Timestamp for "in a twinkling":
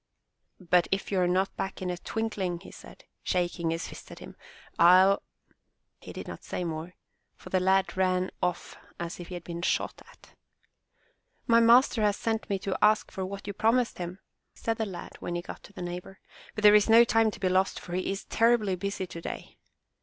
1.79-2.61